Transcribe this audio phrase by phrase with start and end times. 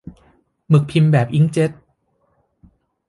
[0.69, 1.71] หมึกพิมพ์แบบอิงก์เจ็ต